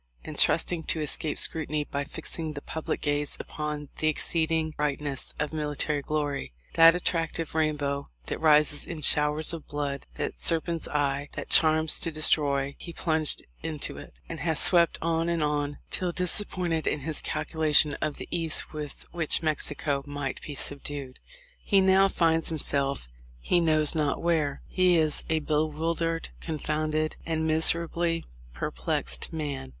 [0.25, 5.35] and trusting to escape scrutiny by fixing the public gaze upon the exceeding bright ness
[5.37, 11.29] of military glory,— that attractive rainbow that rises in showers of blood, that serpent's eye
[11.33, 16.11] that charms to destroy,— he plunged into it, and has swept on and on, till
[16.11, 21.19] disappointed in his calculation of the ease with which Mexico might be subdued,
[21.63, 23.07] he now finds himself
[23.39, 24.63] he knows not where.
[24.67, 29.69] He is a bewildered, confounded, and miserably perplexed man.